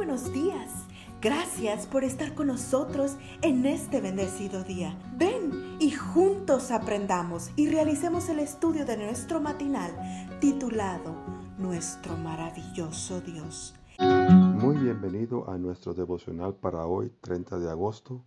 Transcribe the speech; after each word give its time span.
buenos 0.00 0.32
días. 0.32 0.86
Gracias 1.20 1.86
por 1.86 2.04
estar 2.04 2.34
con 2.34 2.46
nosotros 2.46 3.18
en 3.42 3.66
este 3.66 4.00
bendecido 4.00 4.64
día. 4.64 4.98
Ven 5.18 5.76
y 5.78 5.90
juntos 5.90 6.70
aprendamos 6.70 7.50
y 7.54 7.68
realicemos 7.68 8.30
el 8.30 8.38
estudio 8.38 8.86
de 8.86 8.96
nuestro 8.96 9.42
matinal 9.42 9.92
titulado 10.40 11.14
Nuestro 11.58 12.16
maravilloso 12.16 13.20
Dios. 13.20 13.74
Muy 13.98 14.78
bienvenido 14.78 15.50
a 15.50 15.58
nuestro 15.58 15.92
devocional 15.92 16.54
para 16.54 16.86
hoy, 16.86 17.12
30 17.20 17.58
de 17.58 17.68
agosto, 17.70 18.24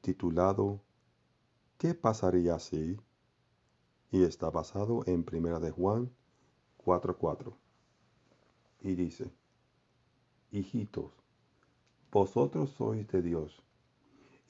titulado 0.00 0.82
¿Qué 1.78 1.94
pasaría 1.94 2.58
si? 2.58 2.98
Y 4.10 4.24
está 4.24 4.50
basado 4.50 5.04
en 5.06 5.24
1 5.32 5.60
de 5.60 5.70
Juan 5.70 6.10
4:4. 6.84 7.54
Y 8.80 8.96
dice, 8.96 9.32
hijitos, 10.52 11.10
vosotros 12.12 12.70
sois 12.70 13.08
de 13.08 13.22
Dios, 13.22 13.62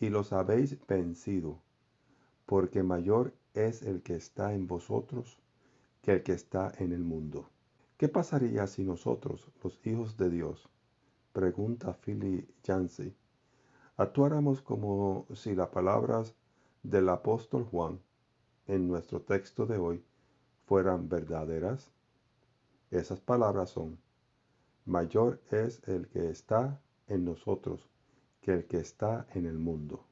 y 0.01 0.11
los 0.11 0.33
habéis 0.33 0.77
vencido, 0.87 1.61
porque 2.45 2.83
mayor 2.83 3.33
es 3.55 3.83
el 3.83 4.03
que 4.03 4.17
está 4.17 4.53
en 4.53 4.67
vosotros 4.67 5.39
que 6.03 6.13
el 6.13 6.23
que 6.25 6.33
está 6.33 6.73
en 6.79 6.93
el 6.93 7.05
mundo. 7.05 7.49
¿Qué 7.97 8.09
pasaría 8.09 8.67
si 8.67 8.83
nosotros, 8.83 9.49
los 9.63 9.79
hijos 9.87 10.17
de 10.17 10.29
Dios, 10.29 10.69
pregunta 11.33 11.93
Philly 11.95 12.49
Yancey, 12.65 13.15
actuáramos 13.97 14.61
como 14.61 15.27
si 15.35 15.55
las 15.55 15.69
palabras 15.69 16.35
del 16.83 17.09
apóstol 17.09 17.63
Juan 17.65 18.01
en 18.67 18.89
nuestro 18.89 19.23
texto 19.23 19.67
de 19.67 19.79
hoy 19.79 20.05
fueran 20.67 21.09
verdaderas? 21.09 21.93
Esas 22.91 23.21
palabras 23.21 23.71
son, 23.71 23.99
mayor 24.85 25.41
es 25.51 25.83
el 25.89 26.09
que 26.09 26.31
está 26.31 26.81
en 27.07 27.25
nosotros 27.25 27.89
que 28.41 28.53
el 28.53 28.67
que 28.67 28.79
está 28.79 29.27
en 29.35 29.47
el 29.47 29.59
mundo. 29.59 30.05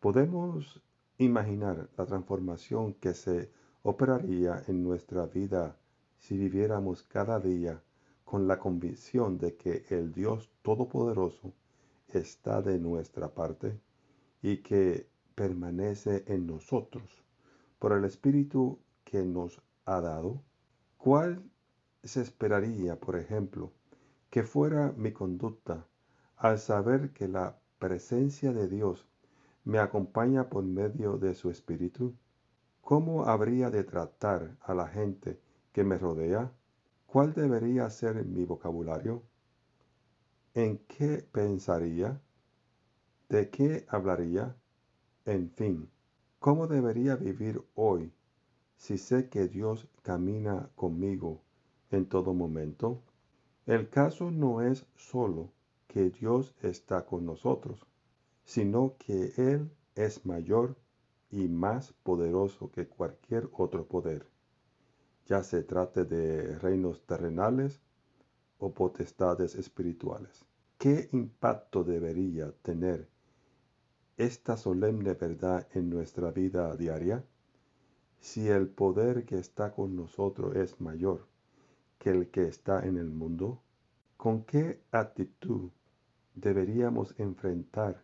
Podemos 0.00 0.82
imaginar 1.16 1.88
la 1.96 2.06
transformación 2.06 2.94
que 2.94 3.14
se 3.14 3.50
operaría 3.82 4.62
en 4.66 4.82
nuestra 4.82 5.26
vida 5.26 5.76
si 6.18 6.36
viviéramos 6.36 7.02
cada 7.02 7.40
día 7.40 7.82
con 8.24 8.46
la 8.46 8.58
convicción 8.58 9.38
de 9.38 9.56
que 9.56 9.84
el 9.88 10.12
Dios 10.12 10.50
Todopoderoso 10.62 11.54
está 12.08 12.60
de 12.60 12.78
nuestra 12.78 13.34
parte 13.34 13.80
y 14.42 14.58
que 14.58 15.08
permanece 15.34 16.24
en 16.26 16.46
nosotros 16.46 17.24
por 17.78 17.92
el 17.92 18.04
Espíritu 18.04 18.78
que 19.04 19.22
nos 19.22 19.62
ha 19.84 20.00
dado? 20.00 20.42
¿Cuál 20.98 21.42
se 22.02 22.20
esperaría, 22.20 22.98
por 22.98 23.16
ejemplo, 23.16 23.72
que 24.30 24.42
fuera 24.42 24.92
mi 24.96 25.12
conducta 25.12 25.86
al 26.36 26.58
saber 26.58 27.12
que 27.12 27.28
la 27.28 27.58
presencia 27.78 28.52
de 28.52 28.68
Dios 28.68 29.08
me 29.64 29.78
acompaña 29.78 30.48
por 30.48 30.64
medio 30.64 31.18
de 31.18 31.34
su 31.34 31.50
Espíritu? 31.50 32.14
¿Cómo 32.80 33.24
habría 33.24 33.70
de 33.70 33.84
tratar 33.84 34.56
a 34.60 34.74
la 34.74 34.86
gente 34.86 35.40
que 35.72 35.84
me 35.84 35.98
rodea? 35.98 36.52
¿Cuál 37.06 37.34
debería 37.34 37.88
ser 37.90 38.24
mi 38.24 38.44
vocabulario? 38.44 39.22
¿En 40.54 40.78
qué 40.86 41.26
pensaría? 41.32 42.20
¿De 43.28 43.50
qué 43.50 43.86
hablaría? 43.88 44.56
En 45.24 45.50
fin, 45.50 45.90
¿cómo 46.38 46.66
debería 46.66 47.16
vivir 47.16 47.62
hoy 47.74 48.12
si 48.76 48.96
sé 48.96 49.28
que 49.28 49.48
Dios 49.48 49.88
camina 50.02 50.70
conmigo 50.74 51.42
en 51.90 52.06
todo 52.06 52.32
momento? 52.32 53.02
El 53.68 53.90
caso 53.90 54.30
no 54.30 54.62
es 54.62 54.86
solo 54.96 55.52
que 55.88 56.08
Dios 56.08 56.54
está 56.62 57.04
con 57.04 57.26
nosotros, 57.26 57.86
sino 58.42 58.96
que 58.96 59.34
Él 59.36 59.70
es 59.94 60.24
mayor 60.24 60.74
y 61.30 61.48
más 61.48 61.92
poderoso 61.92 62.70
que 62.70 62.88
cualquier 62.88 63.50
otro 63.52 63.86
poder, 63.86 64.26
ya 65.26 65.42
se 65.42 65.62
trate 65.62 66.06
de 66.06 66.58
reinos 66.60 67.04
terrenales 67.04 67.82
o 68.56 68.72
potestades 68.72 69.54
espirituales. 69.54 70.46
¿Qué 70.78 71.10
impacto 71.12 71.84
debería 71.84 72.50
tener 72.62 73.06
esta 74.16 74.56
solemne 74.56 75.12
verdad 75.12 75.68
en 75.74 75.90
nuestra 75.90 76.30
vida 76.30 76.74
diaria? 76.74 77.22
Si 78.18 78.48
el 78.48 78.66
poder 78.66 79.26
que 79.26 79.38
está 79.38 79.74
con 79.74 79.94
nosotros 79.94 80.56
es 80.56 80.80
mayor 80.80 81.26
que 81.98 82.10
el 82.10 82.30
que 82.30 82.46
está 82.46 82.86
en 82.86 82.96
el 82.96 83.10
mundo? 83.10 83.60
¿Con 84.16 84.44
qué 84.44 84.80
actitud 84.90 85.70
deberíamos 86.34 87.18
enfrentar 87.18 88.02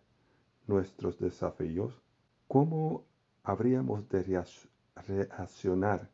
nuestros 0.66 1.18
desafíos? 1.18 2.00
¿Cómo 2.48 3.04
habríamos 3.42 4.08
de 4.08 4.44
reaccionar 5.06 6.10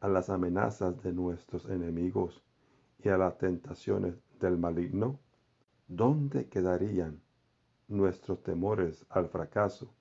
a 0.00 0.08
las 0.08 0.30
amenazas 0.30 1.02
de 1.02 1.12
nuestros 1.12 1.68
enemigos 1.68 2.42
y 3.02 3.08
a 3.08 3.18
las 3.18 3.38
tentaciones 3.38 4.14
del 4.40 4.58
maligno? 4.58 5.18
¿Dónde 5.88 6.48
quedarían 6.48 7.20
nuestros 7.88 8.42
temores 8.42 9.04
al 9.10 9.28
fracaso, 9.28 9.92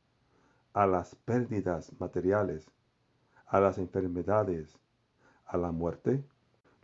a 0.74 0.88
las 0.88 1.16
pérdidas 1.16 1.92
materiales, 2.00 2.72
a 3.46 3.60
las 3.60 3.78
enfermedades, 3.78 4.80
a 5.46 5.58
la 5.58 5.72
muerte? 5.72 6.24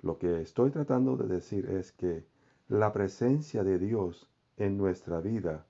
Lo 0.08 0.18
que 0.18 0.40
estoy 0.40 0.72
tratando 0.72 1.18
de 1.18 1.28
decir 1.28 1.70
es 1.70 1.92
que 1.92 2.26
la 2.70 2.94
presencia 2.94 3.66
de 3.66 3.78
Dios 3.78 4.32
en 4.56 4.78
nuestra 4.78 5.20
vida 5.20 5.68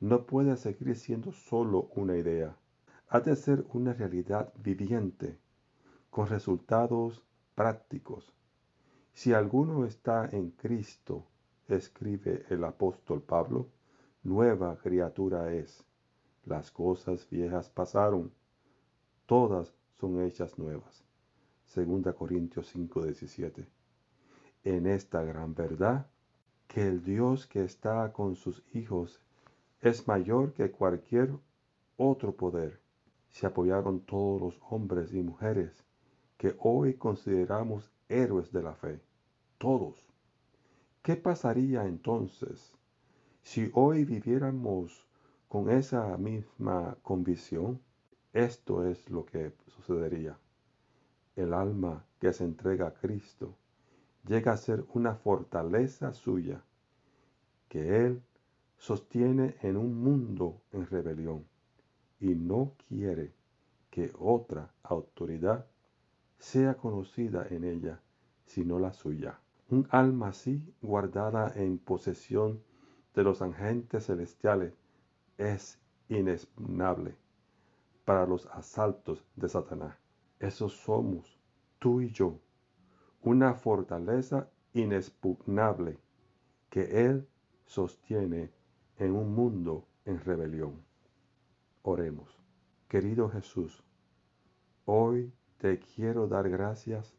no 0.00 0.26
puede 0.26 0.56
seguir 0.56 0.96
siendo 0.96 1.30
solo 1.30 1.88
una 1.94 2.16
idea. 2.16 2.56
Ha 3.10 3.20
de 3.20 3.36
ser 3.36 3.64
una 3.74 3.92
realidad 3.92 4.52
viviente, 4.56 5.38
con 6.10 6.26
resultados 6.26 7.22
prácticos. 7.54 8.34
Si 9.14 9.32
alguno 9.32 9.84
está 9.84 10.28
en 10.32 10.50
Cristo, 10.50 11.24
escribe 11.68 12.44
el 12.50 12.64
apóstol 12.64 13.22
Pablo, 13.22 13.68
nueva 14.24 14.76
criatura 14.78 15.54
es. 15.54 15.84
Las 16.44 16.72
cosas 16.72 17.30
viejas 17.30 17.70
pasaron, 17.70 18.32
todas 19.26 19.72
son 19.92 20.20
hechas 20.22 20.58
nuevas. 20.58 21.04
2 21.72 22.12
Corintios 22.16 22.74
5:17. 22.74 23.75
En 24.66 24.88
esta 24.88 25.22
gran 25.22 25.54
verdad, 25.54 26.08
que 26.66 26.88
el 26.88 27.04
Dios 27.04 27.46
que 27.46 27.62
está 27.62 28.12
con 28.12 28.34
sus 28.34 28.64
hijos 28.74 29.20
es 29.80 30.08
mayor 30.08 30.54
que 30.54 30.72
cualquier 30.72 31.30
otro 31.96 32.34
poder, 32.34 32.80
se 33.28 33.46
apoyaron 33.46 34.00
todos 34.00 34.40
los 34.40 34.60
hombres 34.68 35.14
y 35.14 35.22
mujeres 35.22 35.84
que 36.36 36.56
hoy 36.58 36.94
consideramos 36.94 37.92
héroes 38.08 38.50
de 38.50 38.64
la 38.64 38.74
fe. 38.74 39.00
Todos. 39.56 40.12
¿Qué 41.00 41.14
pasaría 41.14 41.86
entonces 41.86 42.76
si 43.42 43.70
hoy 43.72 44.04
viviéramos 44.04 45.06
con 45.46 45.70
esa 45.70 46.16
misma 46.16 46.96
convicción? 47.02 47.80
Esto 48.32 48.84
es 48.84 49.08
lo 49.10 49.24
que 49.26 49.52
sucedería 49.68 50.36
el 51.36 51.54
alma 51.54 52.04
que 52.18 52.32
se 52.32 52.42
entrega 52.42 52.88
a 52.88 52.94
Cristo 52.94 53.54
llega 54.26 54.52
a 54.52 54.56
ser 54.56 54.84
una 54.92 55.14
fortaleza 55.14 56.12
suya 56.12 56.62
que 57.68 58.06
Él 58.06 58.22
sostiene 58.76 59.56
en 59.62 59.76
un 59.76 60.02
mundo 60.02 60.62
en 60.72 60.86
rebelión 60.86 61.46
y 62.20 62.34
no 62.34 62.74
quiere 62.88 63.32
que 63.90 64.12
otra 64.18 64.72
autoridad 64.82 65.66
sea 66.38 66.76
conocida 66.76 67.46
en 67.48 67.64
ella 67.64 68.00
sino 68.46 68.78
la 68.78 68.92
suya. 68.92 69.40
Un 69.68 69.86
alma 69.90 70.28
así 70.28 70.62
guardada 70.80 71.52
en 71.56 71.78
posesión 71.78 72.62
de 73.14 73.24
los 73.24 73.42
agentes 73.42 74.06
celestiales 74.06 74.74
es 75.38 75.80
inexpugnable 76.08 77.16
para 78.04 78.26
los 78.26 78.46
asaltos 78.46 79.24
de 79.34 79.48
Satanás. 79.48 79.96
Esos 80.38 80.74
somos 80.74 81.40
tú 81.78 82.00
y 82.00 82.10
yo, 82.10 82.38
una 83.26 83.54
fortaleza 83.54 84.48
inexpugnable 84.72 85.98
que 86.70 87.06
Él 87.06 87.26
sostiene 87.64 88.52
en 88.98 89.16
un 89.16 89.34
mundo 89.34 89.84
en 90.04 90.20
rebelión. 90.20 90.84
Oremos. 91.82 92.40
Querido 92.86 93.28
Jesús, 93.28 93.82
hoy 94.84 95.32
te 95.58 95.80
quiero 95.80 96.28
dar 96.28 96.48
gracias 96.48 97.16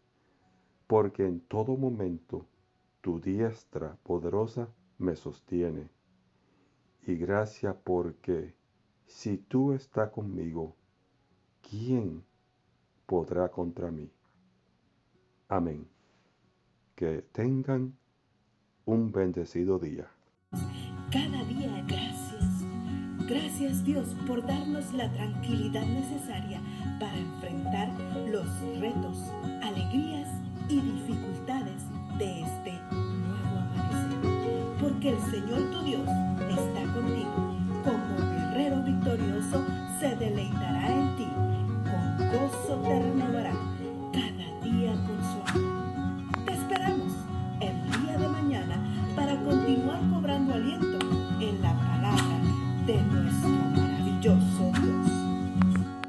porque 0.88 1.28
en 1.28 1.42
todo 1.42 1.76
momento 1.76 2.46
tu 3.02 3.20
diestra 3.20 3.98
poderosa 4.04 4.70
me 4.98 5.18
sostiene. 5.18 5.90
Y 7.06 7.16
gracias 7.16 7.76
porque 7.84 8.56
si 9.06 9.38
tú 9.38 9.74
estás 9.74 10.10
conmigo, 10.12 10.74
¿quién 11.70 12.24
podrá 13.06 13.50
contra 13.50 13.92
mí. 13.92 14.10
Amén. 15.50 15.97
Que 16.98 17.22
tengan 17.32 17.96
un 18.86 19.12
bendecido 19.12 19.78
día. 19.78 20.08
Cada 21.12 21.44
día 21.44 21.86
gracias. 21.88 22.66
Gracias 23.30 23.84
Dios 23.86 24.16
por 24.26 24.44
darnos 24.44 24.92
la 24.94 25.08
tranquilidad 25.14 25.86
necesaria 25.86 26.60
para 27.00 27.16
enfrentar 27.16 27.90
los 28.32 28.48
retos, 28.80 29.16
alegrías 29.62 30.28
y 30.70 30.82
dificultades 30.82 31.84
de 32.18 32.42
este 32.42 32.74
nuevo 32.90 33.60
amanecer. 33.60 34.78
Porque 34.82 35.10
el 35.12 35.20
Señor 35.30 35.70
tu 35.70 35.84
Dios 35.84 36.10
está 36.50 36.94
contigo. 36.96 37.56
Como 37.84 38.32
guerrero 38.32 38.82
victorioso 38.82 39.64
se 40.00 40.16
deleitará 40.16 40.92
en 40.92 41.16
ti. 41.16 41.28
Con 41.92 42.28
gozo 42.32 42.82
te 42.82 43.04
renovará 43.04 43.77